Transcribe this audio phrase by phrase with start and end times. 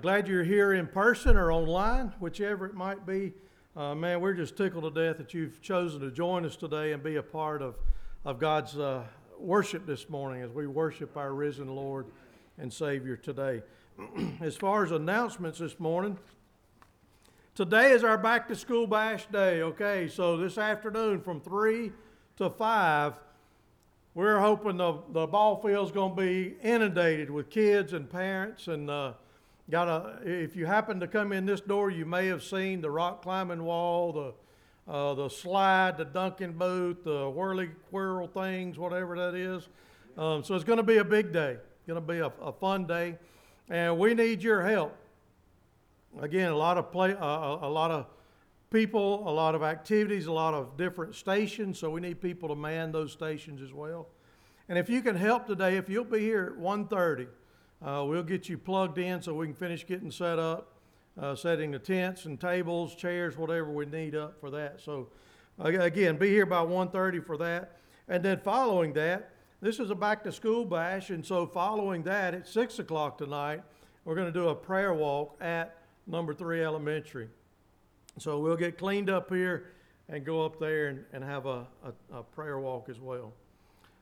[0.00, 3.32] glad you're here in person or online, whichever it might be.
[3.76, 7.02] Uh, man, we're just tickled to death that you've chosen to join us today and
[7.02, 7.74] be a part of,
[8.24, 9.02] of God's uh,
[9.40, 12.06] worship this morning as we worship our risen Lord
[12.58, 13.62] and Savior today.
[14.40, 16.16] as far as announcements this morning,
[17.56, 19.62] today is our back to school bash day.
[19.62, 21.90] Okay, so this afternoon from 3
[22.36, 23.14] to 5,
[24.14, 28.88] we're hoping the, the ball field's going to be inundated with kids and parents and
[28.88, 29.12] uh,
[29.70, 32.90] Got a, if you happen to come in this door, you may have seen the
[32.90, 39.14] rock climbing wall, the, uh, the slide, the Duncan booth, the whirly whirl things, whatever
[39.18, 39.68] that is.
[40.16, 41.58] Um, so it's going to be a big day.
[41.86, 43.18] Going to be a, a, fun day,
[43.68, 44.96] and we need your help.
[46.20, 48.06] Again, a lot of play, uh, a lot of
[48.70, 51.78] people, a lot of activities, a lot of different stations.
[51.78, 54.08] So we need people to man those stations as well.
[54.68, 57.28] And if you can help today, if you'll be here at 1:30
[57.84, 60.74] uh, we'll get you plugged in so we can finish getting set up,
[61.20, 64.80] uh, setting the tents and tables, chairs, whatever we need up for that.
[64.80, 65.08] So
[65.58, 67.76] again, be here by 1.30 for that.
[68.08, 69.30] And then following that,
[69.60, 71.10] this is a back to school bash.
[71.10, 73.62] And so following that, at 6 o'clock tonight,
[74.04, 77.28] we're going to do a prayer walk at number three elementary.
[78.18, 79.72] So we'll get cleaned up here
[80.08, 83.32] and go up there and, and have a, a, a prayer walk as well.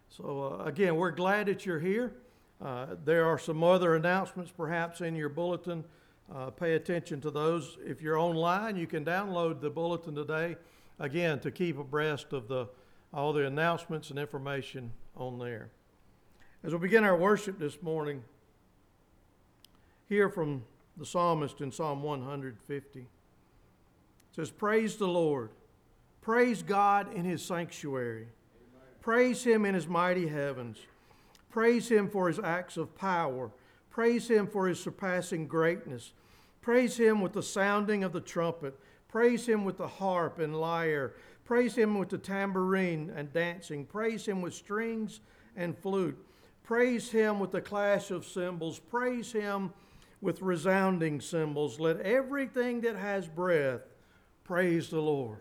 [0.08, 2.14] So uh, again, we're glad that you're here.
[2.62, 5.84] Uh, there are some other announcements perhaps in your bulletin.
[6.34, 7.76] Uh, pay attention to those.
[7.84, 10.56] If you're online, you can download the bulletin today,
[10.98, 12.66] again, to keep abreast of the,
[13.12, 15.70] all the announcements and information on there.
[16.64, 18.24] As we begin our worship this morning,
[20.08, 20.64] hear from
[20.96, 22.98] the psalmist in Psalm 150.
[22.98, 23.06] It
[24.34, 25.50] says, Praise the Lord.
[26.22, 28.22] Praise God in his sanctuary.
[28.22, 28.82] Amen.
[29.00, 30.78] Praise him in his mighty heavens.
[31.50, 33.50] Praise him for his acts of power.
[33.90, 36.12] Praise him for his surpassing greatness.
[36.60, 38.78] Praise him with the sounding of the trumpet.
[39.08, 41.14] Praise him with the harp and lyre.
[41.44, 43.86] Praise him with the tambourine and dancing.
[43.86, 45.20] Praise him with strings
[45.56, 46.18] and flute.
[46.64, 48.80] Praise him with the clash of cymbals.
[48.80, 49.72] Praise him
[50.20, 51.78] with resounding cymbals.
[51.78, 53.82] Let everything that has breath
[54.42, 55.38] praise the Lord.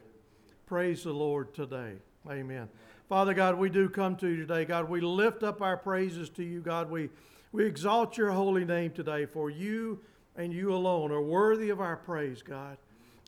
[0.67, 1.93] Praise the Lord today.
[2.29, 2.69] Amen.
[3.07, 4.65] Father God, we do come to you today.
[4.65, 6.59] God, we lift up our praises to you.
[6.59, 7.09] God, we,
[7.51, 9.99] we exalt your holy name today, for you
[10.35, 12.77] and you alone are worthy of our praise, God.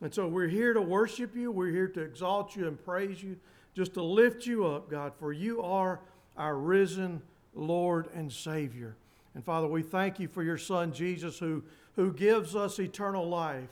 [0.02, 1.52] And so we're here to worship you.
[1.52, 3.38] We're here to exalt you and praise you,
[3.76, 6.00] just to lift you up, God, for you are
[6.36, 7.22] our risen
[7.54, 8.96] Lord and Savior.
[9.36, 11.64] And Father, we thank you for your Son, Jesus, who,
[11.96, 13.70] who gives us eternal life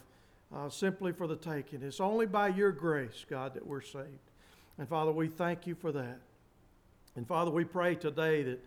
[0.55, 1.81] uh, simply for the taking.
[1.81, 4.19] It's only by your grace, God, that we're saved.
[4.77, 6.19] And Father, we thank you for that.
[7.15, 8.59] And Father, we pray today that,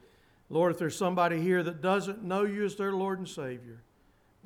[0.49, 3.83] Lord, if there's somebody here that doesn't know you as their Lord and Savior,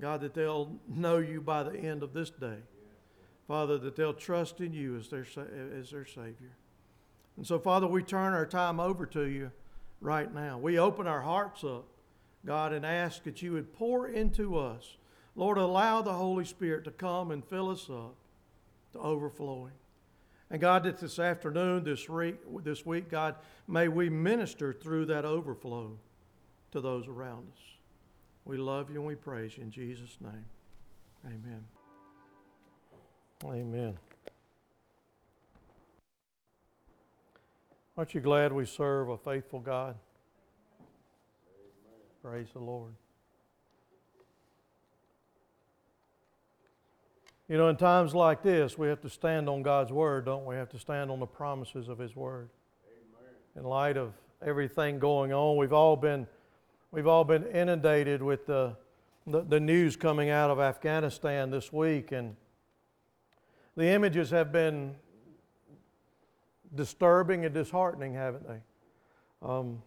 [0.00, 2.59] God, that they'll know you by the end of this day.
[3.47, 5.27] Father, that they'll trust in you as their,
[5.78, 6.56] as their Savior.
[7.37, 9.53] And so, Father, we turn our time over to you
[10.00, 10.59] right now.
[10.59, 11.87] We open our hearts up,
[12.44, 14.97] God, and ask that you would pour into us.
[15.37, 18.17] Lord, allow the Holy Spirit to come and fill us up
[18.93, 19.73] to overflowing.
[20.53, 23.37] And God, that this afternoon, this week, this week, God,
[23.67, 25.97] may we minister through that overflow
[26.73, 27.63] to those around us.
[28.45, 30.45] We love you and we praise you in Jesus' name.
[31.25, 31.65] Amen.
[33.47, 33.99] Amen.
[37.97, 39.97] Aren't you glad we serve a faithful God?
[41.49, 42.03] Amen.
[42.23, 42.93] Praise the Lord.
[47.53, 50.55] You know, in times like this, we have to stand on God's Word, don't we?
[50.55, 52.49] We have to stand on the promises of His Word.
[52.87, 53.31] Amen.
[53.57, 56.27] In light of everything going on, we've all been,
[56.93, 58.75] we've all been inundated with the,
[59.27, 62.37] the, the news coming out of Afghanistan this week, and
[63.77, 64.95] the images have been
[66.75, 68.61] disturbing and disheartening, haven't they?
[69.47, 69.83] Um,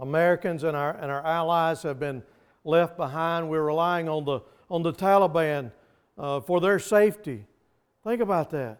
[0.00, 2.24] Americans and our, and our allies have been
[2.64, 3.48] left behind.
[3.48, 5.70] We're relying on the, on the Taliban
[6.18, 7.46] uh, for their safety.
[8.02, 8.78] Think about that.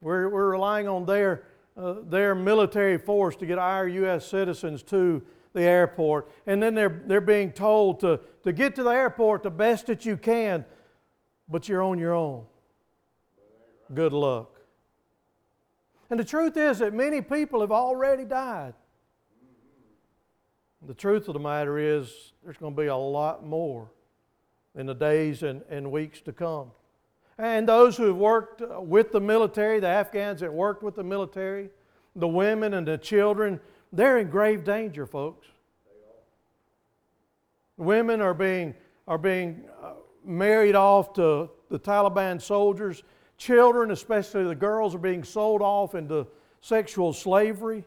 [0.00, 1.44] We're, we're relying on their,
[1.76, 4.26] uh, their military force to get our U.S.
[4.26, 5.22] citizens to
[5.54, 6.30] the airport.
[6.46, 10.04] And then they're, they're being told to, to get to the airport the best that
[10.04, 10.64] you can,
[11.48, 12.44] but you're on your own.
[13.92, 14.50] Good luck.
[16.10, 18.74] And the truth is that many people have already died.
[20.86, 23.90] The truth of the matter is, there's going to be a lot more
[24.74, 26.70] in the days and, and weeks to come.
[27.38, 31.02] And those who have worked uh, with the military, the Afghans that worked with the
[31.02, 31.70] military,
[32.14, 33.60] the women and the children,
[33.92, 35.46] they're in grave danger, folks.
[37.76, 38.74] Women are being,
[39.08, 39.94] are being uh,
[40.24, 43.02] married off to the Taliban soldiers.
[43.36, 46.26] Children, especially the girls, are being sold off into
[46.60, 47.84] sexual slavery.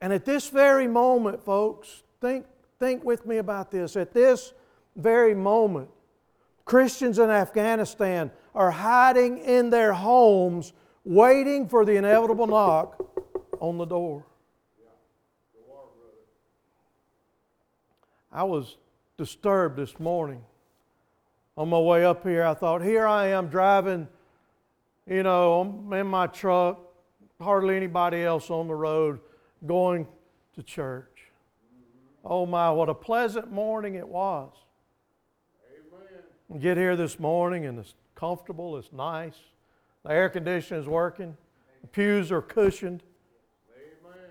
[0.00, 2.46] And at this very moment, folks, think,
[2.80, 3.96] think with me about this.
[3.96, 4.52] At this
[5.00, 5.88] very moment,
[6.64, 10.72] Christians in Afghanistan are hiding in their homes,
[11.04, 13.02] waiting for the inevitable knock
[13.58, 14.24] on the door.
[18.32, 18.76] I was
[19.16, 20.44] disturbed this morning.
[21.56, 24.06] On my way up here, I thought, here I am driving,
[25.06, 26.78] you know, I'm in my truck,
[27.40, 29.18] hardly anybody else on the road,
[29.66, 30.06] going
[30.54, 31.32] to church.
[32.24, 34.52] Oh my, what a pleasant morning it was.
[36.58, 39.36] Get here this morning and it's comfortable, it's nice.
[40.04, 41.36] The air conditioning is working,
[41.80, 43.04] the pews are cushioned.
[44.04, 44.30] Amen.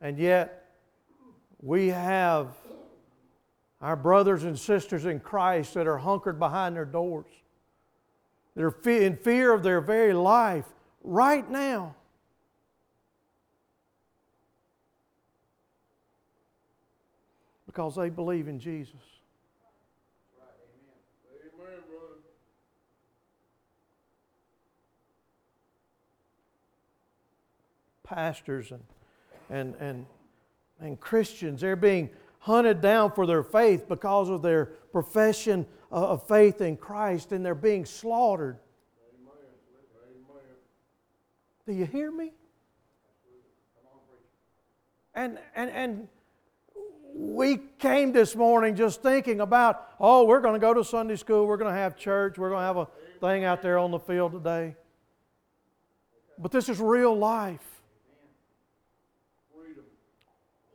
[0.00, 0.66] And yet,
[1.62, 2.48] we have
[3.80, 7.30] our brothers and sisters in Christ that are hunkered behind their doors.
[8.56, 10.66] They're in fear of their very life
[11.04, 11.94] right now.
[17.66, 19.17] Because they believe in Jesus.
[28.08, 28.82] Pastors and,
[29.50, 30.06] and, and
[30.80, 31.60] and Christians.
[31.60, 32.10] They're being
[32.40, 37.54] hunted down for their faith because of their profession of faith in Christ, and they're
[37.54, 38.58] being slaughtered.
[41.66, 42.32] Do you hear me?
[45.14, 46.08] And, and, and
[47.12, 51.46] we came this morning just thinking about, oh, we're going to go to Sunday school,
[51.46, 52.88] we're going to have church, we're going to have a
[53.20, 54.76] thing out there on the field today.
[56.38, 57.77] But this is real life.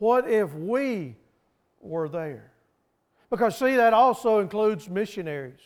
[0.03, 1.15] What if we
[1.79, 2.51] were there?
[3.29, 5.61] Because, see, that also includes missionaries.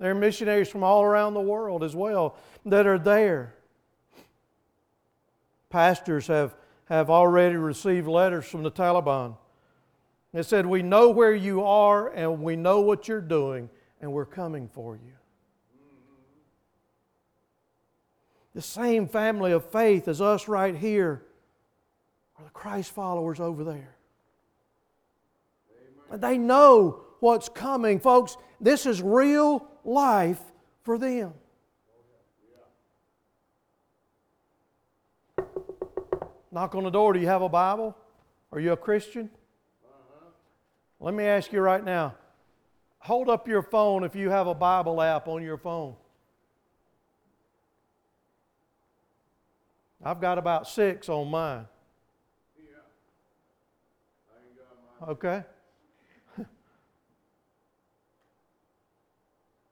[0.00, 2.34] There are missionaries from all around the world as well
[2.64, 3.54] that are there.
[5.70, 6.56] Pastors have,
[6.86, 9.36] have already received letters from the Taliban.
[10.34, 14.26] They said, We know where you are and we know what you're doing, and we're
[14.26, 15.12] coming for you.
[18.52, 21.22] The same family of faith as us right here
[22.38, 23.96] are the Christ followers over there.
[26.12, 27.98] They know what's coming.
[27.98, 30.40] Folks, this is real life
[30.82, 31.32] for them.
[36.52, 37.12] Knock on the door.
[37.12, 37.96] Do you have a Bible?
[38.50, 39.28] Are you a Christian?
[39.84, 40.26] Uh-huh.
[41.00, 42.14] Let me ask you right now.
[43.00, 45.94] Hold up your phone if you have a Bible app on your phone.
[50.02, 51.66] I've got about six on mine.
[55.06, 55.44] Okay?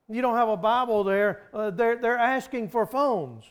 [0.08, 3.44] you don't have a Bible there, uh, they're, they're asking for phones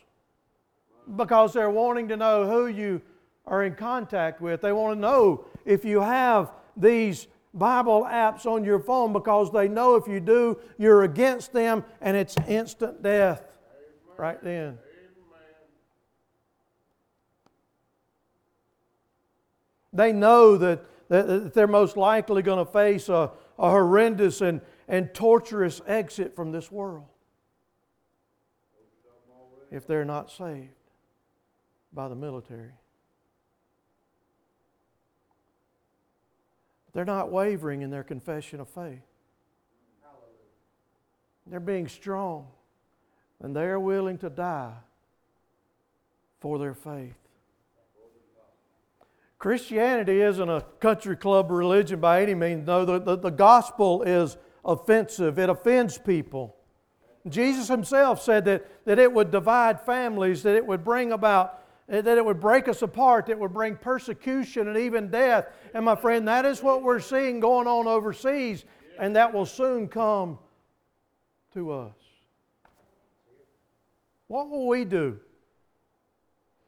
[1.15, 3.01] because they're wanting to know who you
[3.45, 4.61] are in contact with.
[4.61, 9.67] They want to know if you have these Bible apps on your phone because they
[9.67, 14.17] know if you do, you're against them and it's instant death Amen.
[14.17, 14.77] right then.
[19.95, 20.83] They know that
[21.13, 26.51] that they're most likely going to face a, a horrendous and, and torturous exit from
[26.51, 27.05] this world
[29.69, 30.69] if they're not saved
[31.93, 32.71] by the military.
[36.93, 39.01] They're not wavering in their confession of faith.
[41.45, 42.47] They're being strong
[43.39, 44.73] and they are willing to die
[46.39, 47.22] for their faith.
[49.43, 52.65] Christianity isn't a country club religion by any means.
[52.65, 56.55] No, the, the, the gospel is offensive, it offends people.
[57.27, 61.99] Jesus himself said that, that it would divide families, that it would bring about, eh,
[61.99, 65.47] that it would break us apart, that it would bring persecution and even death.
[65.73, 68.63] And my friend, that is what we're seeing going on overseas,
[68.97, 70.39] and that will soon come
[71.53, 71.95] to us.
[74.27, 75.19] What will we do?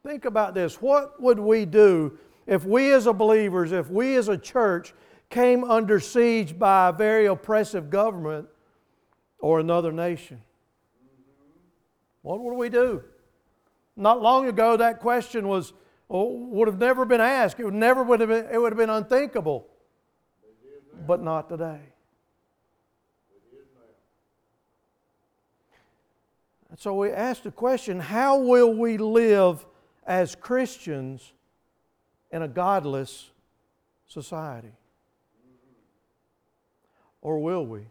[0.04, 0.82] Think about this.
[0.82, 4.94] What would we do if we as a believers, if we as a church
[5.30, 8.48] came under siege by a very oppressive government
[9.38, 10.40] or another nation,
[12.22, 13.02] what would we do?
[13.96, 15.72] Not long ago, that question was
[16.10, 17.58] oh, would have never been asked.
[17.58, 19.66] It would never would have been, it would have been unthinkable.
[21.06, 21.80] But not today.
[26.70, 29.64] And so we ask the question how will we live
[30.06, 31.32] as Christians
[32.30, 33.30] in a godless
[34.06, 34.72] society.
[37.20, 37.86] Or will we?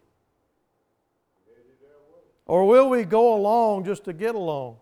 [2.45, 4.77] Or will we go along just to get along?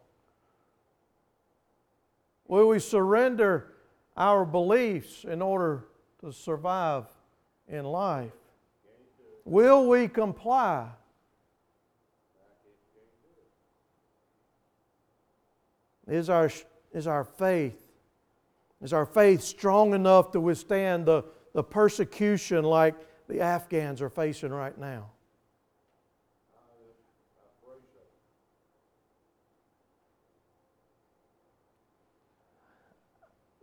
[2.48, 3.74] Will we surrender
[4.18, 5.86] our beliefs in order
[6.20, 7.06] to survive
[7.68, 8.32] in life?
[9.46, 10.88] Will we comply?
[16.06, 16.52] Is our,
[16.94, 17.83] is our faith
[18.84, 21.24] is our faith strong enough to withstand the,
[21.54, 22.96] the persecution like
[23.30, 25.10] the Afghans are facing right now?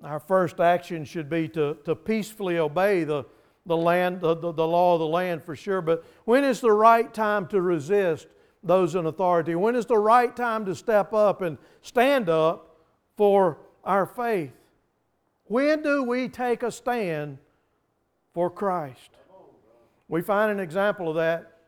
[0.03, 3.25] Our first action should be to, to peacefully obey the,
[3.67, 5.83] the, land, the, the, the law of the land for sure.
[5.83, 8.27] But when is the right time to resist
[8.62, 9.55] those in authority?
[9.55, 12.79] When is the right time to step up and stand up
[13.19, 14.53] for our faith?
[15.50, 17.38] When do we take a stand
[18.33, 19.11] for Christ?
[20.07, 21.59] We find an example of that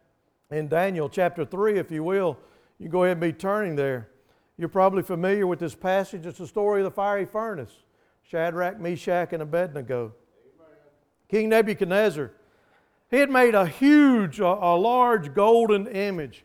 [0.52, 2.38] in Daniel chapter 3, if you will.
[2.78, 4.08] You go ahead and be turning there.
[4.56, 6.26] You're probably familiar with this passage.
[6.26, 7.72] It's the story of the fiery furnace
[8.22, 10.14] Shadrach, Meshach, and Abednego.
[11.28, 12.30] King Nebuchadnezzar,
[13.10, 16.44] he had made a huge, a, a large golden image.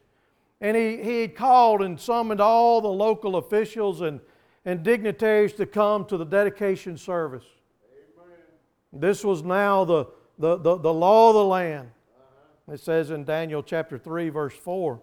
[0.60, 4.22] And he, he had called and summoned all the local officials and
[4.68, 7.46] and dignitaries to come to the dedication service.
[8.20, 8.38] Amen.
[8.92, 10.08] This was now the,
[10.38, 11.90] the, the, the law of the land.
[12.20, 12.74] Uh-huh.
[12.74, 14.96] It says in Daniel chapter 3, verse 4.
[14.96, 15.00] It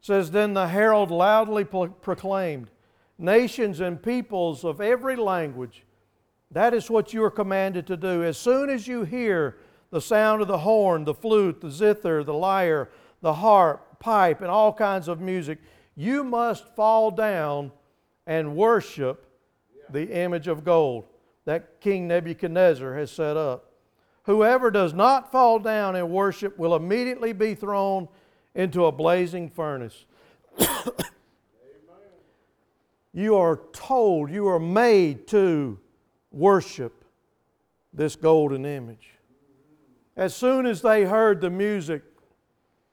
[0.00, 2.70] says, Then the herald loudly pro- proclaimed,
[3.18, 5.84] Nations and peoples of every language,
[6.52, 8.22] that is what you are commanded to do.
[8.22, 9.56] As soon as you hear
[9.90, 12.88] the sound of the horn, the flute, the zither, the lyre,
[13.20, 15.58] the harp, pipe, and all kinds of music,
[15.96, 17.72] you must fall down
[18.26, 19.26] and worship
[19.90, 21.04] the image of gold
[21.44, 23.72] that King Nebuchadnezzar has set up.
[24.24, 28.08] Whoever does not fall down and worship will immediately be thrown
[28.54, 30.06] into a blazing furnace.
[33.12, 35.78] you are told, you are made to
[36.32, 37.04] worship
[37.92, 39.10] this golden image.
[40.16, 42.02] As soon as they heard the music,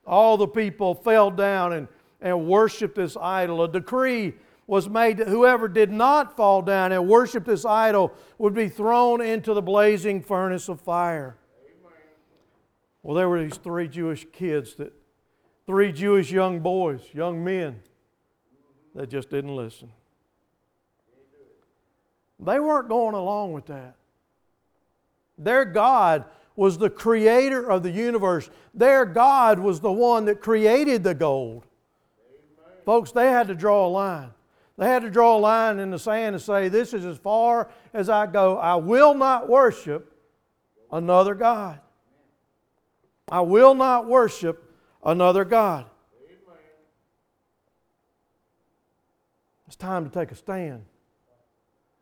[0.06, 1.88] all the people fell down and,
[2.20, 3.64] and worshiped this idol.
[3.64, 4.34] A decree
[4.66, 9.20] was made that whoever did not fall down and worship this idol would be thrown
[9.20, 11.36] into the blazing furnace of fire.
[13.02, 14.92] Well, there were these three Jewish kids that,
[15.66, 17.80] three Jewish young boys, young men,
[18.94, 19.90] that just didn't listen.
[22.40, 23.96] They weren't going along with that.
[25.36, 26.24] Their God
[26.56, 28.48] was the creator of the universe.
[28.72, 31.66] Their God was the one that created the gold.
[32.26, 32.78] Amen.
[32.84, 34.30] Folks, they had to draw a line.
[34.76, 37.68] They had to draw a line in the sand and say, This is as far
[37.92, 38.58] as I go.
[38.58, 40.12] I will not worship
[40.90, 41.80] another God.
[43.28, 44.70] I will not worship
[45.04, 45.86] another God.
[49.66, 50.84] It's time to take a stand.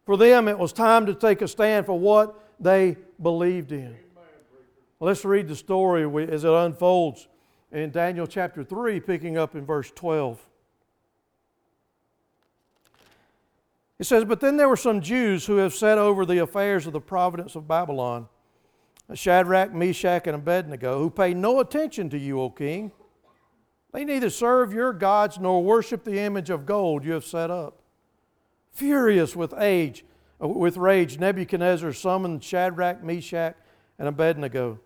[0.04, 3.96] For them, it was time to take a stand for what they believed in.
[5.00, 7.28] let's read the story as it unfolds
[7.70, 10.44] in Daniel chapter 3, picking up in verse 12.
[14.02, 16.92] It says, But then there were some Jews who have set over the affairs of
[16.92, 18.26] the province of Babylon,
[19.14, 22.90] Shadrach, Meshach, and Abednego, who pay no attention to you, O king.
[23.92, 27.78] They neither serve your gods nor worship the image of gold you have set up.
[28.72, 30.04] Furious with age,
[30.42, 33.54] uh, with rage, Nebuchadnezzar summoned Shadrach, Meshach,
[34.00, 34.80] and Abednego.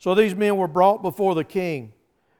[0.00, 1.92] So these men were brought before the king,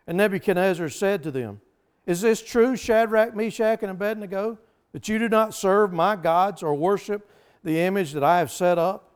[0.04, 1.60] and Nebuchadnezzar said to them,
[2.06, 4.58] Is this true, Shadrach, Meshach, and Abednego?
[4.98, 7.30] That you do not serve my gods or worship
[7.62, 9.12] the image that I have set up?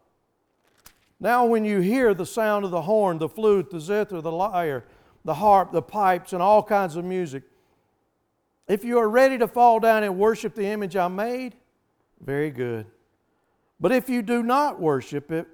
[1.19, 4.85] Now, when you hear the sound of the horn, the flute, the zither, the lyre,
[5.25, 7.43] the harp, the pipes, and all kinds of music,
[8.69, 11.57] if you are ready to fall down and worship the image I made,
[12.21, 12.87] very good.
[13.81, 15.49] But if you do not worship it,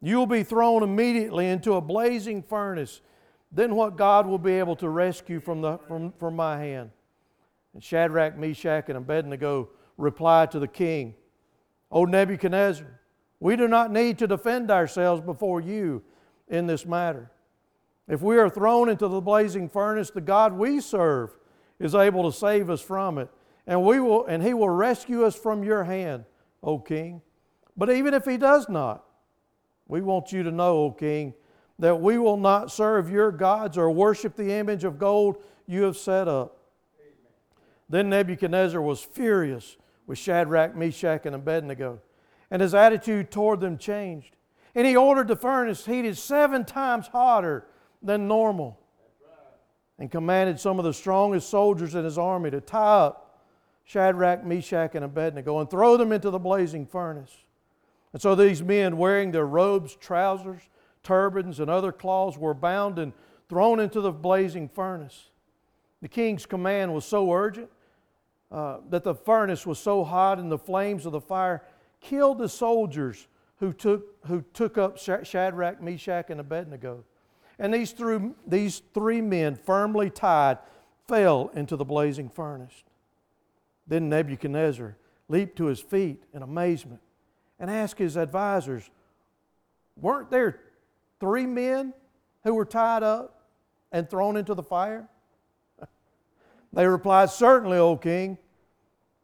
[0.00, 3.00] you will be thrown immediately into a blazing furnace.
[3.50, 6.90] Then what God will be able to rescue from, the, from, from my hand?
[7.76, 9.68] And Shadrach, Meshach, and Abednego
[9.98, 11.14] replied to the king,
[11.92, 12.86] O Nebuchadnezzar,
[13.38, 16.02] we do not need to defend ourselves before you
[16.48, 17.30] in this matter.
[18.08, 21.36] If we are thrown into the blazing furnace, the God we serve
[21.78, 23.28] is able to save us from it,
[23.66, 26.24] and, we will, and he will rescue us from your hand,
[26.62, 27.20] O king.
[27.76, 29.04] But even if he does not,
[29.86, 31.34] we want you to know, O king,
[31.78, 35.98] that we will not serve your gods or worship the image of gold you have
[35.98, 36.55] set up.
[37.88, 39.76] Then Nebuchadnezzar was furious
[40.06, 42.00] with Shadrach, Meshach, and Abednego,
[42.50, 44.36] and his attitude toward them changed.
[44.74, 47.66] And he ordered the furnace heated seven times hotter
[48.02, 48.78] than normal
[49.98, 53.44] and commanded some of the strongest soldiers in his army to tie up
[53.84, 57.34] Shadrach, Meshach, and Abednego and throw them into the blazing furnace.
[58.12, 60.62] And so these men, wearing their robes, trousers,
[61.02, 63.12] turbans, and other cloths, were bound and
[63.48, 65.30] thrown into the blazing furnace.
[66.02, 67.70] The king's command was so urgent
[68.50, 71.62] uh, that the furnace was so hot and the flames of the fire
[72.00, 73.26] killed the soldiers
[73.58, 77.04] who took, who took up Shadrach, Meshach, and Abednego.
[77.58, 80.58] And these three, these three men, firmly tied,
[81.08, 82.84] fell into the blazing furnace.
[83.86, 84.96] Then Nebuchadnezzar
[85.28, 87.00] leaped to his feet in amazement
[87.58, 88.90] and asked his advisors,
[89.96, 90.60] Weren't there
[91.18, 91.94] three men
[92.44, 93.42] who were tied up
[93.90, 95.08] and thrown into the fire?
[96.72, 98.38] They replied, Certainly, O king.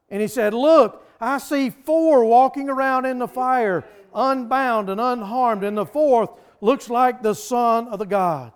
[0.08, 3.84] And he said, Look, I see four walking around in the fire,
[4.14, 6.30] unbound and unharmed, and the fourth
[6.60, 8.52] looks like the Son of the God.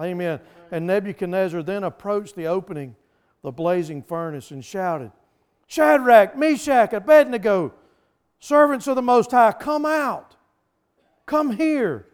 [0.00, 0.40] Amen.
[0.70, 2.96] And Nebuchadnezzar then approached the opening,
[3.42, 5.12] the blazing furnace, and shouted,
[5.66, 7.74] Shadrach, Meshach, Abednego,
[8.40, 10.36] servants of the Most High, come out.
[11.26, 12.06] Come here.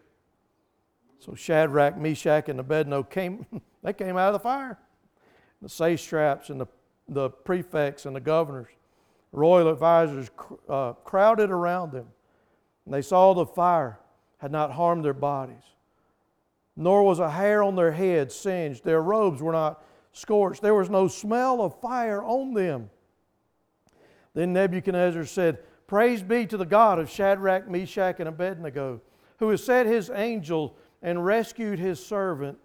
[1.20, 3.46] So Shadrach, Meshach, and Abednego came,
[3.82, 4.78] they came out of the fire.
[5.62, 6.66] The satraps and the,
[7.08, 8.68] the prefects and the governors,
[9.32, 10.30] royal advisors
[10.68, 12.06] uh, crowded around them.
[12.84, 13.98] And they saw the fire
[14.38, 15.62] had not harmed their bodies,
[16.76, 18.84] nor was a hair on their heads singed.
[18.84, 19.82] Their robes were not
[20.12, 20.60] scorched.
[20.60, 22.90] There was no smell of fire on them.
[24.34, 29.00] Then Nebuchadnezzar said, Praise be to the God of Shadrach, Meshach, and Abednego,
[29.38, 32.58] who has set his angel and rescued his servant,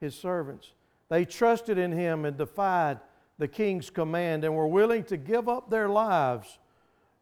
[0.00, 0.72] his servants.
[1.08, 3.00] They trusted in him and defied
[3.38, 6.58] the king's command and were willing to give up their lives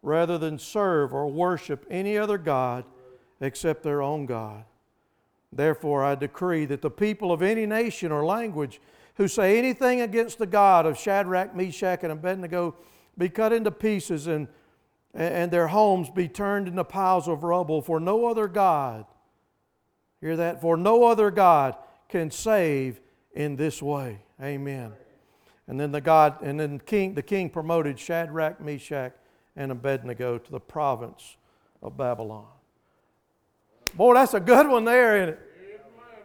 [0.03, 2.85] rather than serve or worship any other God
[3.41, 4.65] except their own God.
[5.53, 8.81] Therefore, I decree that the people of any nation or language
[9.17, 12.75] who say anything against the God of Shadrach, Meshach, and Abednego
[13.17, 14.49] be cut into pieces and,
[15.15, 17.81] and their homes be turned into piles of rubble.
[17.81, 19.05] For no other God,
[20.21, 20.61] hear that?
[20.61, 21.77] For no other God
[22.09, 23.01] can save
[23.35, 24.21] in this way.
[24.43, 24.93] Amen.
[25.67, 29.13] And then the God, and then king, the king promoted Shadrach, Meshach,
[29.57, 31.37] and Abednego to the province
[31.83, 32.47] of Babylon.
[33.95, 35.41] Boy, that's a good one there, isn't it?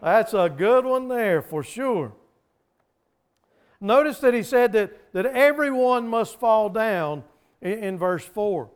[0.02, 2.14] That's a good one there for sure.
[3.82, 7.24] Notice that he said that, that everyone must fall down
[7.62, 8.70] in, in verse 4.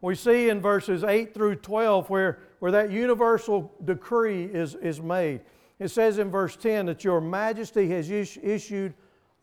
[0.00, 5.40] We see in verses 8 through 12 where, where that universal decree is, is made.
[5.78, 8.94] It says in verse 10 that your majesty has issued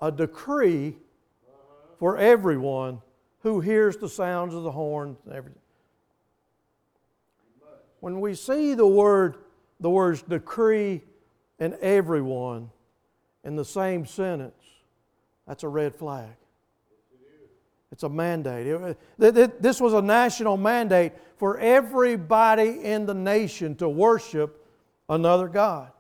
[0.02, 0.98] a decree
[1.98, 3.02] for everyone
[3.40, 5.16] who hears the sounds of the horn.
[8.02, 9.38] When we see the word,
[9.80, 11.02] the words decree
[11.60, 12.70] and everyone
[13.44, 14.62] in the same sentence,
[15.48, 16.36] that's a red flag.
[17.92, 18.98] It's a mandate.
[19.18, 24.66] This was a national mandate for everybody in the nation to worship
[25.08, 25.92] another God.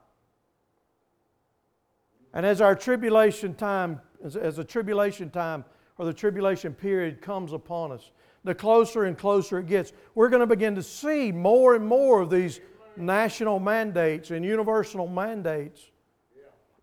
[2.36, 5.63] And as our tribulation time, as the tribulation time
[5.98, 8.12] or the tribulation period comes upon us,
[8.43, 12.21] the closer and closer it gets, we're going to begin to see more and more
[12.21, 12.60] of these
[12.98, 15.82] national mandates and universal mandates.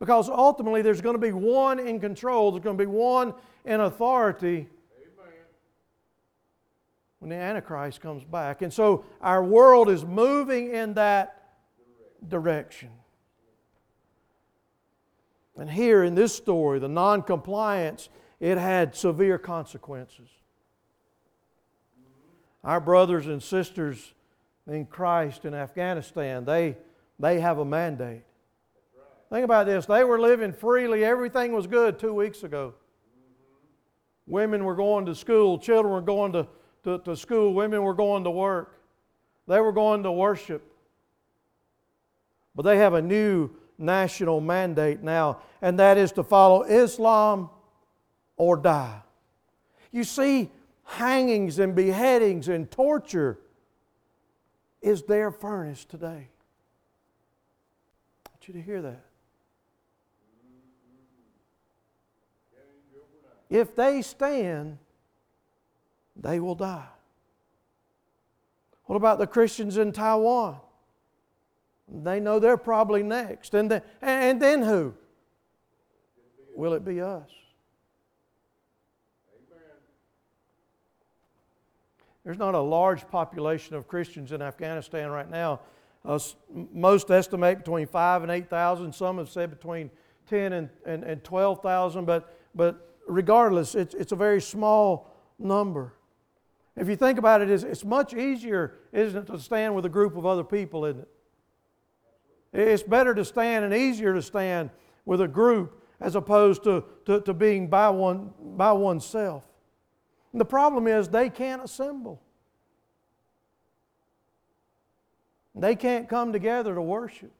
[0.01, 3.35] Because ultimately, there's going to be one in control, there's going to be one
[3.65, 4.69] in authority
[7.21, 8.63] when the Antichrist comes back.
[8.63, 11.53] And so our world is moving in that
[12.27, 12.89] direction.
[15.57, 18.09] And here in this story, the non-compliance
[18.41, 20.29] it had severe consequences.
[22.65, 24.15] Our brothers and sisters
[24.67, 26.77] in Christ in Afghanistan, they,
[27.19, 28.23] they have a mandate.
[29.31, 29.87] Think about this.
[29.87, 31.05] They were living freely.
[31.05, 32.75] Everything was good two weeks ago.
[34.27, 35.59] Women were going to school.
[35.59, 36.47] Children were going to,
[36.85, 37.55] to, to school.
[37.55, 38.81] Women were going to work.
[39.49, 40.63] They were going to worship.
[42.55, 43.51] But they have a new
[43.83, 47.51] national mandate now, and that is to follow Islam
[48.37, 49.03] or die.
[49.91, 50.51] You see,
[50.85, 53.39] hangings and beheadings and torture
[54.81, 56.29] is their furnace today.
[58.27, 59.05] I want you to hear that.
[63.51, 64.79] If they stand,
[66.17, 66.87] they will die.
[68.85, 70.57] What about the Christians in Taiwan?
[71.93, 73.55] They know they're probably next.
[73.55, 74.95] And, the, and then who?
[76.55, 77.29] Will it be us?
[82.25, 85.61] there's not a large population of Christians in Afghanistan right now.
[86.05, 86.19] Uh,
[86.73, 88.93] most estimate between five and eight thousand.
[88.95, 89.91] Some have said between
[90.29, 92.05] ten and, and, and twelve thousand.
[92.05, 95.95] But but regardless, it's it's a very small number.
[96.77, 99.91] If you think about it, it's, it's much easier, isn't it, to stand with a
[99.91, 101.09] group of other people, isn't it?
[102.53, 104.71] It's better to stand and easier to stand
[105.05, 109.45] with a group as opposed to, to, to being by, one, by oneself.
[110.33, 112.21] And the problem is they can't assemble.
[115.55, 117.31] They can't come together to worship.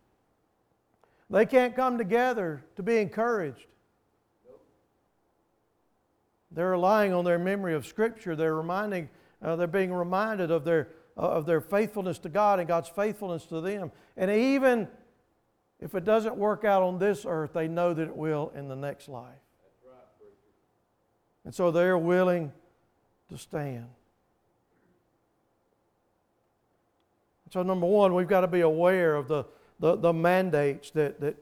[1.31, 3.67] They can't come together to be encouraged.
[6.51, 8.37] They're relying on their memory of Scripture.
[8.37, 9.09] They're reminding,
[9.43, 13.47] uh, they're being reminded of their, uh, of their faithfulness to God and God's faithfulness
[13.47, 13.91] to them.
[14.19, 14.89] And even
[15.83, 18.77] if it doesn't work out on this earth, they know that it will in the
[18.77, 19.35] next life.
[21.45, 22.53] And so they're willing
[23.29, 23.87] to stand.
[27.51, 29.45] So, number one, we've got to be aware of the,
[29.81, 31.37] the, the mandates that, that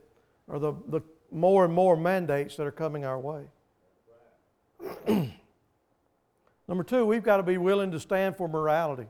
[0.48, 3.44] are the, the more and more mandates that are coming our way.
[6.66, 9.06] number two, we've got to be willing to stand for morality.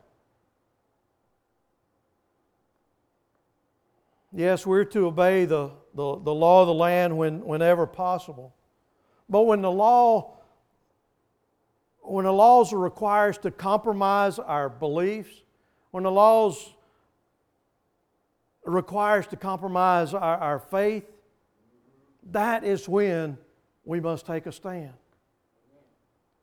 [4.32, 8.54] Yes, we're to obey the, the, the law of the land when, whenever possible.
[9.28, 10.40] But when the law
[12.10, 15.30] when the laws require us to compromise our beliefs,
[15.92, 16.72] when the laws
[18.64, 21.04] require us to compromise our, our faith,
[22.32, 23.38] that is when
[23.84, 24.92] we must take a stand.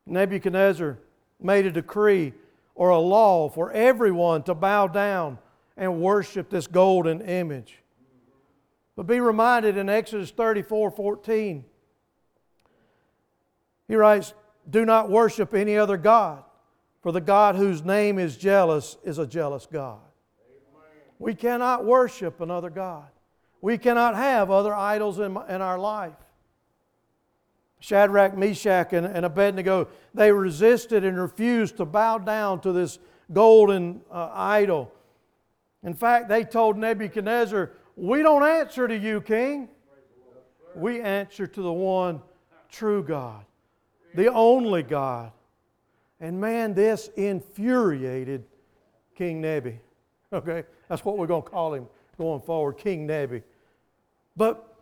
[0.06, 0.98] Nebuchadnezzar
[1.40, 2.32] made a decree
[2.74, 5.38] or a law for everyone to bow down
[5.78, 7.78] and worship this golden image.
[8.96, 11.64] But be reminded in Exodus 34 14,
[13.86, 14.34] he writes,
[14.68, 16.42] Do not worship any other God,
[17.00, 20.00] for the God whose name is jealous is a jealous God.
[20.40, 20.90] Amen.
[21.20, 23.06] We cannot worship another God.
[23.60, 26.16] We cannot have other idols in, in our life.
[27.80, 32.98] Shadrach, Meshach, and, and Abednego, they resisted and refused to bow down to this
[33.32, 34.92] golden uh, idol.
[35.82, 39.68] In fact, they told Nebuchadnezzar, We don't answer to you, king.
[40.74, 42.20] We answer to the one
[42.70, 43.44] true God,
[44.14, 45.32] the only God.
[46.20, 48.44] And man, this infuriated
[49.14, 49.80] King Nebi.
[50.30, 50.64] Okay?
[50.88, 51.86] That's what we're going to call him
[52.18, 53.42] going forward, King Nebi.
[54.36, 54.76] But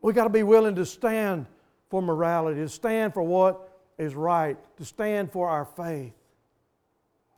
[0.00, 1.46] we got to be willing to stand
[1.88, 6.14] for morality, to stand for what is right, to stand for our faith.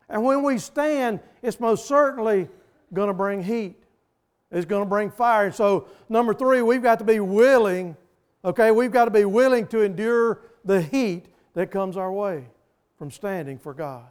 [0.09, 2.48] And when we stand, it's most certainly
[2.94, 3.83] going to bring heat.
[4.50, 5.46] It's going to bring fire.
[5.46, 7.96] And so, number three, we've got to be willing,
[8.44, 12.46] okay, we've got to be willing to endure the heat that comes our way
[12.96, 14.07] from standing for God.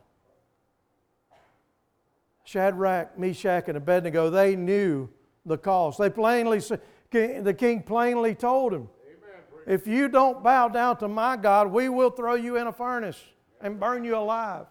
[2.43, 5.09] Shadrach, Meshach, and Abednego, they knew
[5.45, 5.97] the cost.
[5.97, 6.59] They plainly,
[7.11, 8.89] the king plainly told them,
[9.65, 13.21] if you don't bow down to my God, we will throw you in a furnace
[13.61, 14.65] and burn you alive.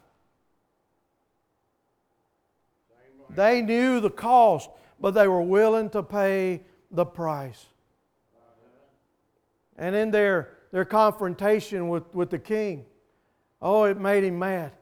[3.34, 7.66] They knew the cost, but they were willing to pay the price.
[9.76, 12.84] And in their, their confrontation with, with the king,
[13.60, 14.72] oh, it made him mad.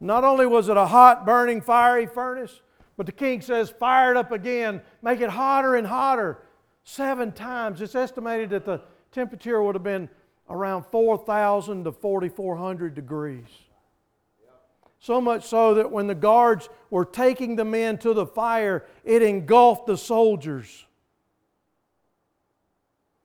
[0.00, 2.60] Not only was it a hot, burning, fiery furnace,
[2.96, 6.38] but the king says, fire it up again, make it hotter and hotter.
[6.84, 7.80] Seven times.
[7.80, 8.80] It's estimated that the
[9.12, 10.08] temperature would have been
[10.50, 13.46] around 4,000 to 4,400 degrees.
[15.02, 19.20] So much so that when the guards were taking the men to the fire, it
[19.20, 20.86] engulfed the soldiers.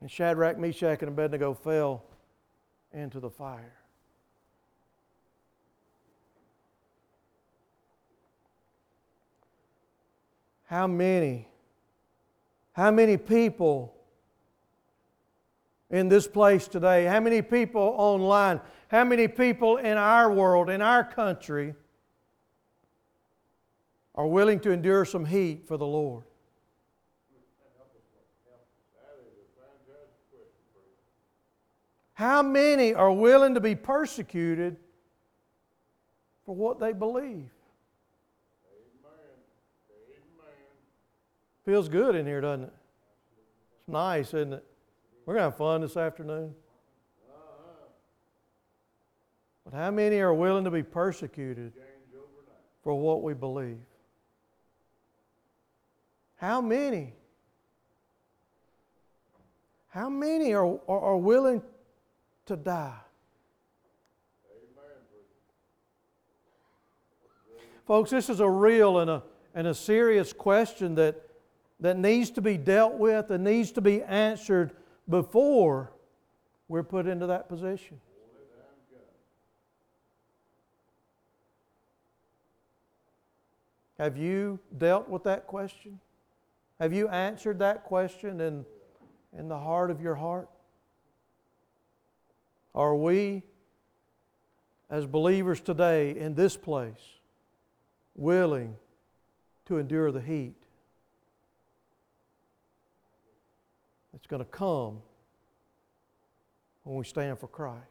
[0.02, 2.04] And Shadrach, Meshach, and Abednego fell
[2.92, 3.76] into the fire.
[10.66, 11.48] How many,
[12.74, 13.94] how many people
[15.90, 17.06] in this place today?
[17.06, 18.60] How many people online?
[18.90, 21.74] How many people in our world, in our country,
[24.16, 26.24] are willing to endure some heat for the Lord?
[32.14, 34.78] How many are willing to be persecuted
[36.48, 37.52] for what they believe?
[41.64, 42.74] Feels good in here, doesn't it?
[43.82, 44.67] It's nice, isn't it?
[45.28, 46.56] We're going to have fun this afternoon.
[49.66, 51.74] But how many are willing to be persecuted
[52.82, 53.82] for what we believe?
[56.38, 57.14] How many?
[59.90, 61.62] How many are, are, are willing
[62.46, 62.96] to die?
[67.86, 71.22] Folks, this is a real and a, and a serious question that,
[71.82, 74.72] that needs to be dealt with and needs to be answered
[75.10, 75.92] before
[76.68, 78.00] we're put into that position.
[83.98, 86.00] Have you dealt with that question?
[86.80, 88.66] Have you answered that question in,
[89.36, 90.50] in the heart of your heart?
[92.76, 93.42] Are we,
[94.92, 97.20] as believers today in this place,
[98.16, 98.76] willing
[99.66, 100.57] to endure the heat
[104.18, 104.98] that's going to come
[106.82, 107.84] when we stand for Christ?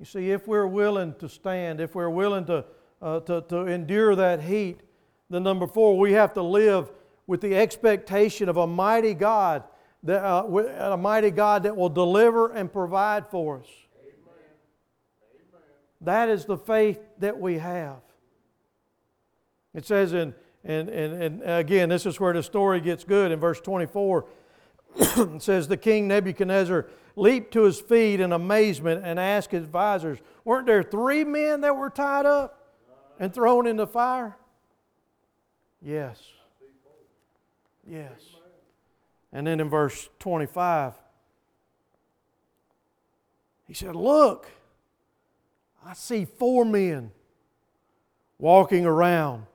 [0.00, 2.64] You see, if we're willing to stand, if we're willing to,
[3.00, 4.80] uh, to, to endure that heat,
[5.28, 6.90] then number four, we have to live
[7.28, 9.62] with the expectation of a mighty God,
[10.02, 10.42] that, uh,
[10.92, 13.68] a mighty God that will deliver and provide for us.
[14.02, 15.60] Amen.
[16.00, 18.00] That is the faith that we have.
[19.72, 23.40] It says in, and, and, and again, this is where the story gets good in
[23.40, 24.26] verse 24.
[24.96, 30.18] it says, The king Nebuchadnezzar leaped to his feet in amazement and asked his advisors,
[30.44, 32.70] Weren't there three men that were tied up
[33.18, 34.36] and thrown in the fire?
[35.82, 36.20] Yes.
[37.86, 38.20] Yes.
[39.32, 40.94] And then in verse 25,
[43.66, 44.50] he said, Look,
[45.84, 47.12] I see four men
[48.38, 49.46] walking around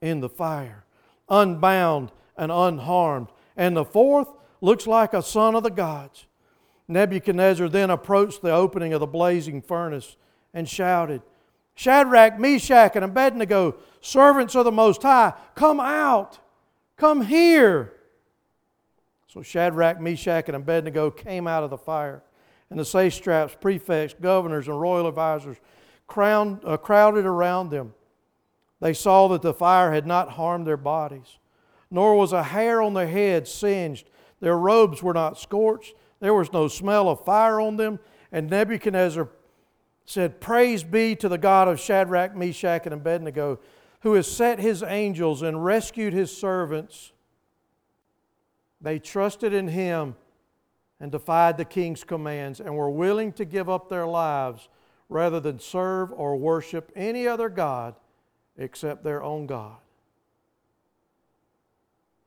[0.00, 0.84] in the fire,
[1.28, 3.28] unbound and unharmed.
[3.56, 4.28] And the fourth
[4.60, 6.26] looks like a son of the gods.
[6.88, 10.16] Nebuchadnezzar then approached the opening of the blazing furnace
[10.52, 11.22] and shouted,
[11.74, 16.38] Shadrach, Meshach, and Abednego, servants of the Most High, come out,
[16.96, 17.92] come here.
[19.28, 22.22] So Shadrach, Meshach, and Abednego came out of the fire,
[22.68, 25.56] and the satraps, prefects, governors, and royal advisers
[26.08, 27.94] crowned, uh, crowded around them.
[28.80, 31.38] They saw that the fire had not harmed their bodies,
[31.90, 35.94] nor was a hair on their heads singed their robes were not scorched.
[36.18, 38.00] There was no smell of fire on them.
[38.32, 39.28] And Nebuchadnezzar
[40.06, 43.60] said, Praise be to the God of Shadrach, Meshach, and Abednego,
[44.00, 47.12] who has set his angels and rescued his servants.
[48.80, 50.16] They trusted in him
[50.98, 54.68] and defied the king's commands and were willing to give up their lives
[55.10, 57.94] rather than serve or worship any other God
[58.60, 59.78] except their own God.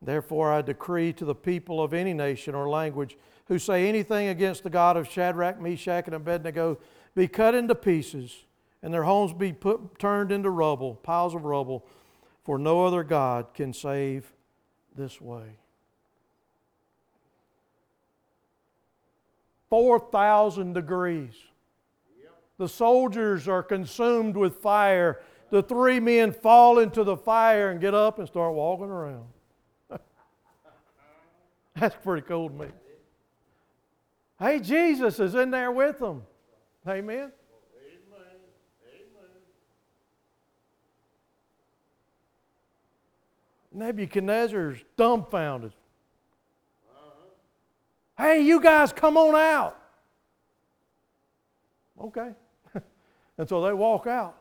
[0.01, 4.63] Therefore, I decree to the people of any nation or language who say anything against
[4.63, 6.77] the God of Shadrach, Meshach, and Abednego
[7.15, 8.43] be cut into pieces,
[8.81, 11.85] and their homes be put, turned into rubble, piles of rubble,
[12.43, 14.33] for no other God can save
[14.95, 15.57] this way.
[19.69, 21.33] 4,000 degrees.
[22.57, 25.21] The soldiers are consumed with fire.
[25.53, 29.27] The three men fall into the fire and get up and start walking around.
[31.75, 32.65] That's pretty cool to me.
[34.39, 36.23] Hey, Jesus is in there with them.
[36.87, 37.31] Amen.
[43.71, 45.73] Nebuchadnezzar's dumbfounded.
[46.89, 47.27] Uh-huh.
[48.17, 49.77] Hey, you guys, come on out.
[52.01, 52.31] Okay.
[53.37, 54.37] and so they walk out.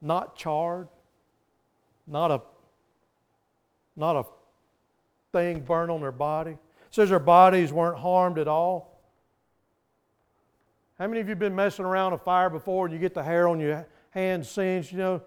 [0.00, 0.88] Not charred,
[2.06, 2.42] not a,
[3.96, 4.24] not a
[5.32, 6.52] thing burn on their body.
[6.52, 6.58] It
[6.90, 9.00] says their bodies weren't harmed at all.
[10.98, 13.22] How many of you have been messing around a fire before and you get the
[13.22, 15.22] hair on your hands singed, you know?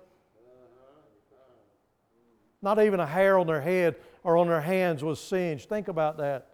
[2.62, 5.70] Not even a hair on their head or on their hands was singed.
[5.70, 6.48] Think about that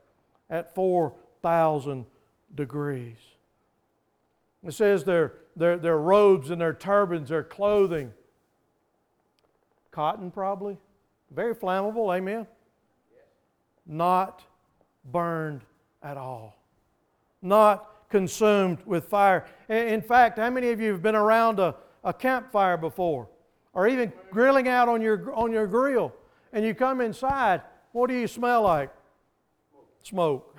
[0.49, 2.05] at 4,000
[2.53, 3.17] degrees.
[4.63, 8.11] It says their, their, their robes and their turbans, their clothing,
[9.91, 10.77] cotton probably,
[11.31, 12.47] very flammable, amen?
[13.85, 14.43] not
[15.11, 15.61] burned
[16.01, 16.55] at all,
[17.41, 19.45] not consumed with fire.
[19.69, 23.27] In fact, how many of you have been around a, a campfire before?
[23.73, 26.13] Or even grilling out on your, on your grill,
[26.53, 28.89] and you come inside, what do you smell like?
[30.03, 30.54] Smoke.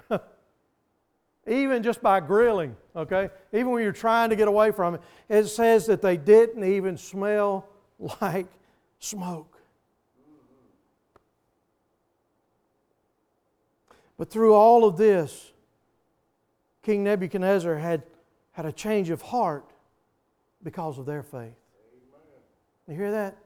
[1.47, 3.31] Even just by grilling, okay?
[3.53, 6.97] Even when you're trying to get away from it, it says that they didn't even
[6.97, 7.69] smell
[8.21, 8.47] like
[8.99, 9.57] smoke.
[14.19, 15.53] But through all of this,
[16.83, 18.03] King Nebuchadnezzar had,
[18.53, 19.71] had a change of heart
[20.63, 21.35] because of their faith.
[21.35, 21.55] Amen.
[22.89, 23.37] You hear that?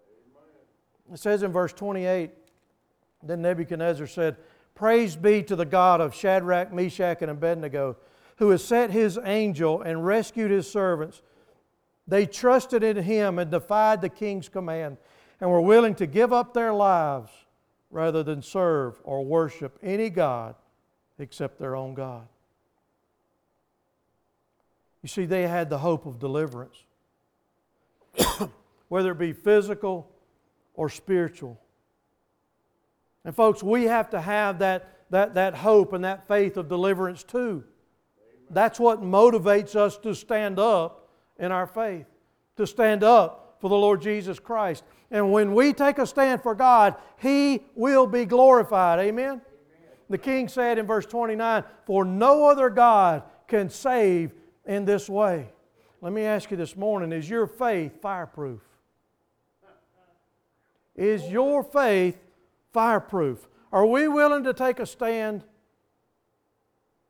[0.00, 1.14] Amen.
[1.14, 2.30] It says in verse 28
[3.22, 4.36] Then Nebuchadnezzar said,
[4.78, 7.96] Praise be to the God of Shadrach, Meshach, and Abednego,
[8.36, 11.20] who has set his angel and rescued his servants.
[12.06, 14.98] They trusted in him and defied the king's command
[15.40, 17.32] and were willing to give up their lives
[17.90, 20.54] rather than serve or worship any God
[21.18, 22.28] except their own God.
[25.02, 26.84] You see, they had the hope of deliverance,
[28.88, 30.08] whether it be physical
[30.74, 31.60] or spiritual.
[33.24, 37.22] And, folks, we have to have that, that, that hope and that faith of deliverance
[37.22, 37.64] too.
[38.50, 42.06] That's what motivates us to stand up in our faith,
[42.56, 44.84] to stand up for the Lord Jesus Christ.
[45.10, 49.00] And when we take a stand for God, He will be glorified.
[49.00, 49.26] Amen?
[49.26, 49.42] Amen?
[50.08, 54.32] The king said in verse 29 For no other God can save
[54.66, 55.48] in this way.
[56.00, 58.60] Let me ask you this morning is your faith fireproof?
[60.94, 62.18] Is your faith
[62.72, 63.48] fireproof?
[63.72, 65.44] Are we willing to take a stand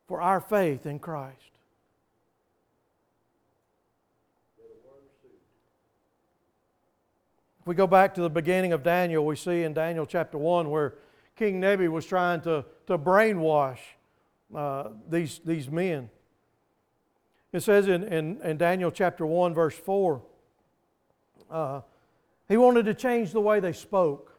[0.07, 1.35] for our faith in Christ?
[7.61, 10.69] If we go back to the beginning of Daniel, we see in Daniel chapter 1
[10.69, 10.95] where
[11.35, 13.79] King Nebi was trying to, to brainwash
[14.53, 16.09] uh, these, these men.
[17.51, 20.21] It says in, in, in, Daniel chapter 1, verse 4,
[21.49, 21.81] uh,
[22.47, 24.38] he wanted to change the way they spoke,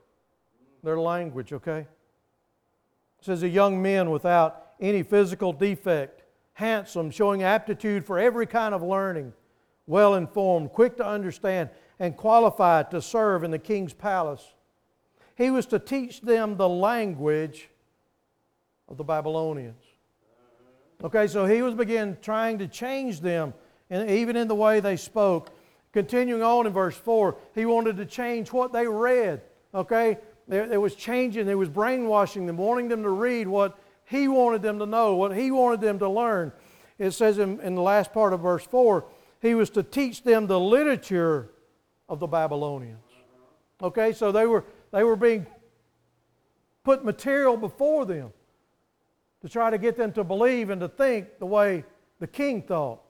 [0.82, 1.80] their language, okay?
[1.80, 6.22] It says, a young man without any physical defect,
[6.54, 9.32] handsome, showing aptitude for every kind of learning,
[9.86, 14.54] well informed, quick to understand, and qualified to serve in the king's palace.
[15.36, 17.68] He was to teach them the language
[18.88, 19.82] of the Babylonians.
[21.02, 23.54] Okay, so he was begin trying to change them,
[23.88, 25.50] and even in the way they spoke.
[25.92, 29.40] Continuing on in verse 4, he wanted to change what they read.
[29.74, 30.18] Okay,
[30.50, 34.78] it was changing, it was brainwashing them, wanting them to read what he wanted them
[34.80, 36.52] to know, what he wanted them to learn.
[36.98, 39.04] It says in, in the last part of verse 4,
[39.40, 41.50] he was to teach them the literature
[42.08, 43.04] of the Babylonians.
[43.80, 45.46] Okay, so they were, they were being
[46.84, 48.32] put material before them
[49.42, 51.84] to try to get them to believe and to think the way
[52.18, 53.00] the king thought.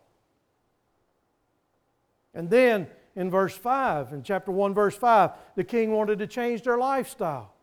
[2.35, 6.62] And then in verse 5, in chapter 1, verse 5, the king wanted to change
[6.62, 7.55] their lifestyle.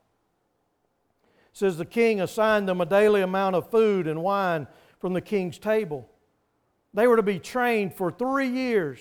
[1.52, 4.68] It says the king assigned them a daily amount of food and wine
[5.00, 6.10] from the king's table.
[6.94, 9.00] They were to be trained for three years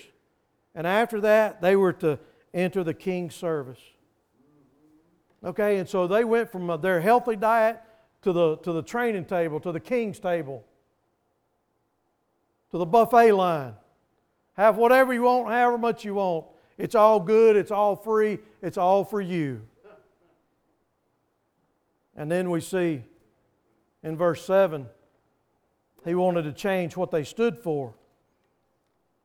[0.77, 2.19] and after that, they were to
[2.53, 3.79] enter the king's service.
[5.43, 7.81] Okay, and so they went from their healthy diet
[8.21, 10.63] to the, to the training table, to the king's table,
[12.69, 13.73] to the buffet line.
[14.57, 16.45] Have whatever you want, however much you want.
[16.77, 19.61] It's all good, it's all free, it's all for you.
[22.15, 23.03] And then we see
[24.03, 24.87] in verse 7,
[26.03, 27.93] he wanted to change what they stood for.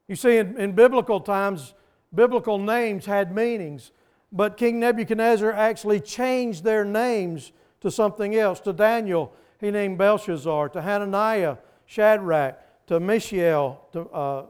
[0.09, 1.73] You see, in, in biblical times,
[2.15, 3.93] biblical names had meanings,
[4.31, 8.61] but King Nebuchadnezzar actually changed their names to something else.
[8.61, 10.71] To Daniel, he named Belshazzar.
[10.71, 12.59] To Hananiah, Shadrach.
[12.89, 14.47] To Mishael, to uh,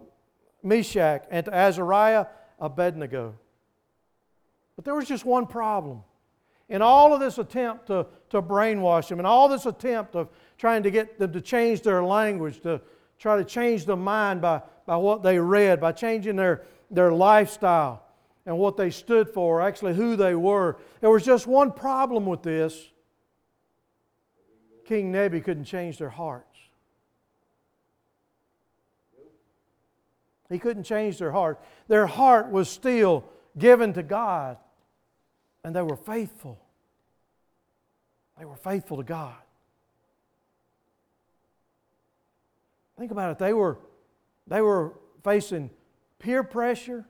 [0.62, 1.25] Meshach.
[1.31, 2.27] And to Azariah,
[2.59, 3.35] Abednego.
[4.77, 6.03] But there was just one problem.
[6.68, 10.83] In all of this attempt to, to brainwash them, in all this attempt of trying
[10.85, 12.81] to get them to change their language, to
[13.18, 18.03] try to change their mind by by what they read, by changing their, their lifestyle
[18.46, 20.77] and what they stood for, actually who they were.
[21.01, 22.90] There was just one problem with this
[24.85, 26.52] King Nebi couldn't change their hearts.
[30.53, 31.61] He couldn't change their heart.
[31.88, 33.25] Their heart was still
[33.59, 34.59] given to God,
[35.65, 36.59] and they were faithful.
[38.38, 39.35] They were faithful to God.
[42.99, 43.38] Think about it.
[43.38, 43.79] They were
[44.47, 45.71] they were facing
[46.19, 47.05] peer pressure.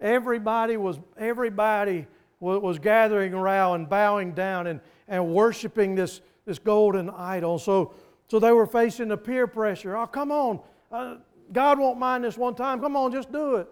[0.00, 2.06] Everybody was, everybody
[2.40, 7.58] was gathering around and bowing down and, and worshiping this, this golden idol.
[7.58, 7.94] So,
[8.28, 9.96] so they were facing the peer pressure.
[9.96, 10.60] Oh, come on.
[10.90, 11.16] Uh,
[11.52, 12.80] God won't mind this one time.
[12.80, 13.68] Come on, just do it.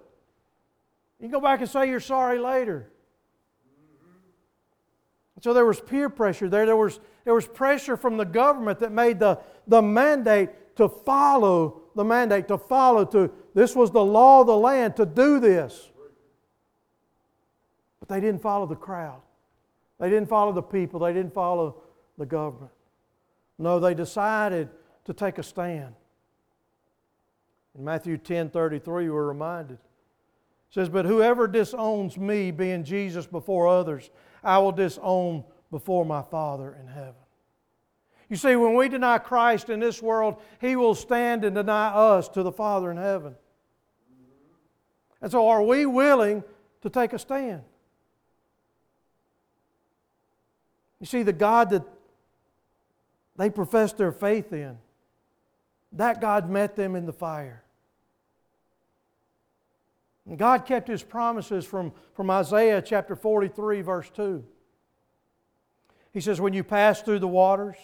[1.18, 2.90] You can go back and say you're sorry later.
[5.42, 6.66] So there was peer pressure there.
[6.66, 11.80] There was, there was pressure from the government that made the, the mandate to follow
[11.94, 15.90] the mandate to follow to this was the law of the land to do this
[17.98, 19.20] but they didn't follow the crowd
[19.98, 21.82] they didn't follow the people they didn't follow
[22.16, 22.72] the government
[23.58, 24.68] no they decided
[25.04, 25.94] to take a stand
[27.80, 29.80] in matthew 10 33 we're reminded it
[30.70, 34.10] says but whoever disowns me being jesus before others
[34.44, 37.14] i will disown before my father in heaven
[38.30, 42.28] You see, when we deny Christ in this world, He will stand and deny us
[42.28, 43.34] to the Father in heaven.
[45.20, 46.44] And so, are we willing
[46.82, 47.62] to take a stand?
[51.00, 51.82] You see, the God that
[53.36, 54.78] they professed their faith in,
[55.92, 57.64] that God met them in the fire.
[60.30, 64.44] And God kept His promises from, from Isaiah chapter 43, verse 2.
[66.12, 67.76] He says, When you pass through the waters,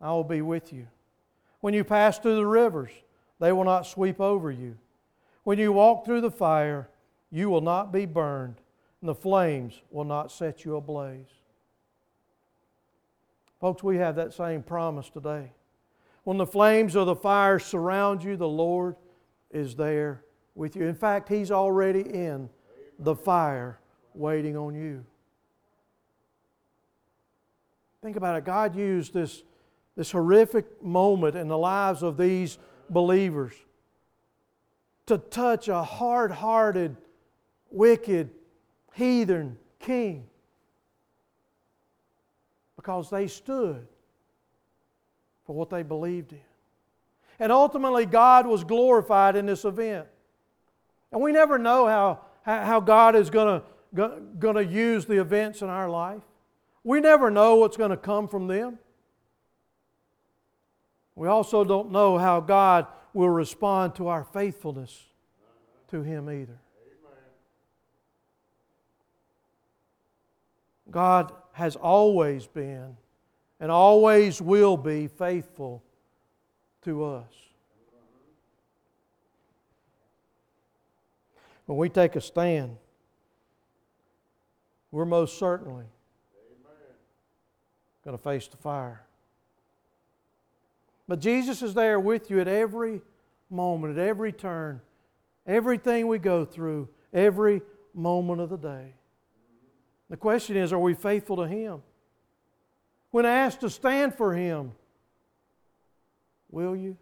[0.00, 0.88] I will be with you.
[1.60, 2.90] When you pass through the rivers,
[3.38, 4.76] they will not sweep over you.
[5.44, 6.88] When you walk through the fire,
[7.30, 8.56] you will not be burned,
[9.00, 11.30] and the flames will not set you ablaze.
[13.60, 15.52] Folks, we have that same promise today.
[16.24, 18.96] When the flames of the fire surround you, the Lord
[19.52, 20.24] is there
[20.58, 20.86] with you.
[20.86, 22.50] In fact, He's already in
[22.98, 23.78] the fire
[24.12, 25.04] waiting on you.
[28.02, 28.44] Think about it.
[28.44, 29.42] God used this,
[29.96, 32.58] this horrific moment in the lives of these
[32.90, 33.54] believers
[35.06, 36.96] to touch a hard hearted,
[37.70, 38.30] wicked,
[38.94, 40.26] heathen king
[42.76, 43.86] because they stood
[45.46, 46.40] for what they believed in.
[47.40, 50.08] And ultimately, God was glorified in this event.
[51.10, 53.62] And we never know how, how God is going
[53.94, 56.22] to use the events in our life.
[56.84, 58.78] We never know what's going to come from them.
[61.14, 65.04] We also don't know how God will respond to our faithfulness
[65.90, 66.60] to Him either.
[70.90, 72.96] God has always been
[73.60, 75.82] and always will be faithful
[76.82, 77.47] to us.
[81.68, 82.78] When we take a stand,
[84.90, 85.84] we're most certainly
[88.02, 89.02] going to face the fire.
[91.06, 93.02] But Jesus is there with you at every
[93.50, 94.80] moment, at every turn,
[95.46, 97.60] everything we go through, every
[97.92, 98.94] moment of the day.
[100.08, 101.82] The question is are we faithful to Him?
[103.10, 104.72] When asked to stand for Him,
[106.50, 106.96] will you?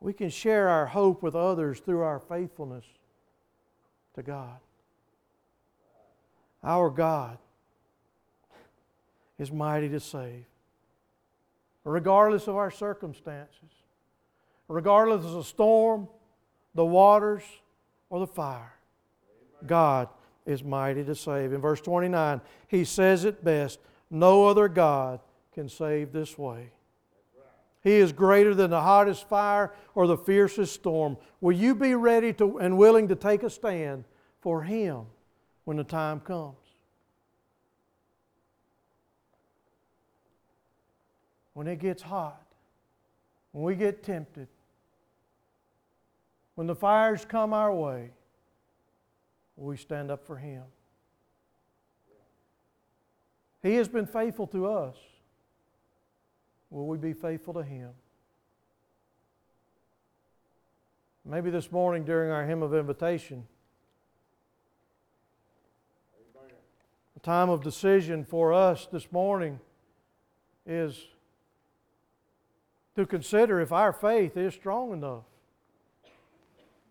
[0.00, 2.84] We can share our hope with others through our faithfulness
[4.14, 4.58] to God.
[6.62, 7.38] Our God
[9.38, 10.44] is mighty to save,
[11.84, 13.70] regardless of our circumstances,
[14.68, 16.08] regardless of the storm,
[16.74, 17.42] the waters,
[18.10, 18.74] or the fire.
[19.66, 20.08] God
[20.44, 21.52] is mighty to save.
[21.52, 23.80] In verse 29, he says it best
[24.10, 25.20] no other God
[25.52, 26.70] can save this way.
[27.86, 31.16] He is greater than the hottest fire or the fiercest storm.
[31.40, 34.02] Will you be ready to, and willing to take a stand
[34.40, 35.02] for Him
[35.66, 36.56] when the time comes?
[41.54, 42.44] When it gets hot,
[43.52, 44.48] when we get tempted,
[46.56, 48.10] when the fires come our way,
[49.54, 50.64] will we stand up for Him.
[53.62, 54.96] He has been faithful to us.
[56.70, 57.90] Will we be faithful to Him?
[61.24, 63.46] Maybe this morning during our hymn of invitation,
[67.14, 69.58] the time of decision for us this morning
[70.64, 71.06] is
[72.94, 75.24] to consider if our faith is strong enough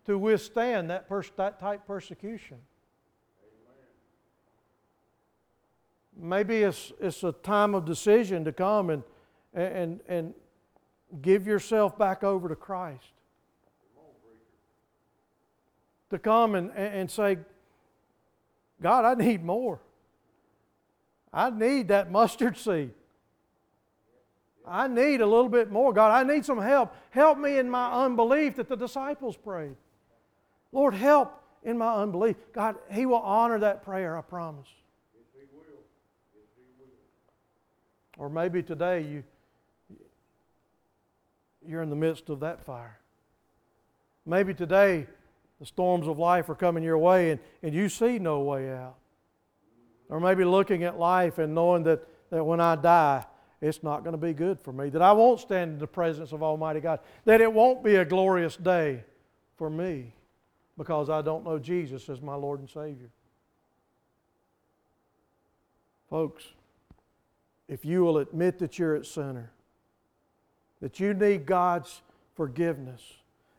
[0.06, 2.58] to withstand that, pers- that type persecution.
[6.18, 9.02] Maybe it's, it's a time of decision to come and,
[9.56, 10.34] and, and
[11.22, 13.04] give yourself back over to Christ.
[16.10, 17.38] To come and, and say,
[18.80, 19.80] God, I need more.
[21.32, 22.92] I need that mustard seed.
[24.68, 25.92] I need a little bit more.
[25.92, 26.94] God, I need some help.
[27.10, 29.76] Help me in my unbelief that the disciples prayed.
[30.72, 32.36] Lord, help in my unbelief.
[32.52, 34.68] God, He will honor that prayer, I promise.
[35.34, 35.62] He will.
[36.34, 36.40] He
[36.78, 38.24] will.
[38.24, 39.24] Or maybe today you,
[41.68, 42.98] you're in the midst of that fire.
[44.24, 45.06] Maybe today
[45.60, 48.96] the storms of life are coming your way and, and you see no way out.
[50.08, 53.24] Or maybe looking at life and knowing that, that when I die,
[53.60, 56.32] it's not going to be good for me, that I won't stand in the presence
[56.32, 59.02] of Almighty God, that it won't be a glorious day
[59.56, 60.12] for me
[60.76, 63.10] because I don't know Jesus as my Lord and Savior.
[66.10, 66.44] Folks,
[67.68, 69.50] if you will admit that you're at sinner,
[70.86, 72.00] that you need God's
[72.36, 73.02] forgiveness,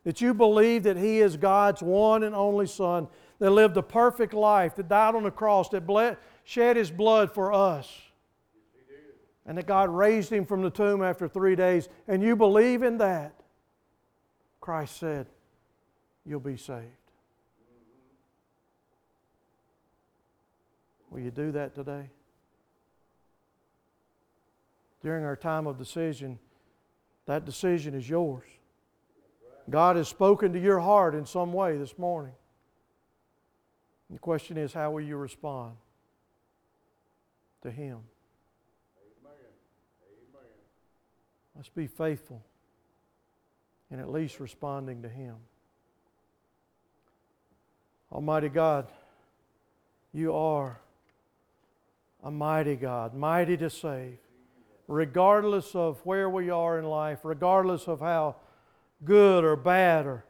[0.05, 3.09] that you believe that He is God's one and only Son,
[3.39, 6.15] that lived a perfect life, that died on the cross, that bled,
[6.45, 7.91] shed his blood for us.
[9.45, 12.97] And that God raised him from the tomb after three days, and you believe in
[12.99, 13.33] that,
[14.61, 15.27] Christ said,
[16.25, 16.85] you'll be saved.
[21.11, 22.09] Will you do that today?
[25.03, 26.39] During our time of decision,
[27.27, 28.45] that decision is yours.
[29.69, 32.33] God has spoken to your heart in some way this morning.
[34.09, 35.75] The question is, how will you respond
[37.61, 37.99] to Him?
[41.55, 42.41] Let's be faithful
[43.91, 45.35] in at least responding to Him.
[48.11, 48.87] Almighty God,
[50.13, 50.79] you are
[52.23, 54.17] a mighty God, mighty to save,
[54.87, 58.35] regardless of where we are in life, regardless of how
[59.03, 60.23] good or bad or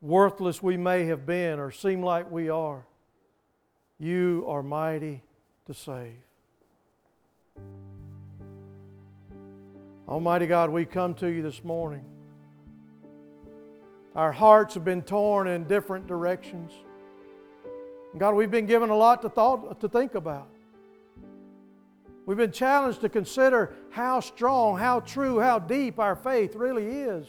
[0.00, 2.84] worthless we may have been or seem like we are.
[3.98, 5.22] You are mighty
[5.66, 6.12] to save.
[10.06, 12.04] Almighty God, we come to you this morning.
[14.14, 16.70] Our hearts have been torn in different directions.
[18.16, 20.48] God, we've been given a lot to, thought, to think about.
[22.26, 27.26] We've been challenged to consider how strong, how true, how deep our faith really is.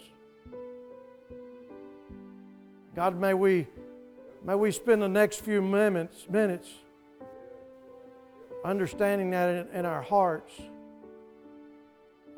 [2.96, 3.68] God, may we,
[4.46, 6.70] may we spend the next few minutes, minutes
[8.64, 10.54] understanding that in, in our hearts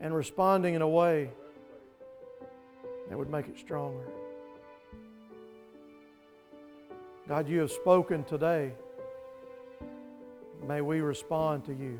[0.01, 1.29] and responding in a way
[3.09, 4.05] that would make it stronger.
[7.27, 8.73] God, you have spoken today.
[10.67, 11.99] May we respond to you.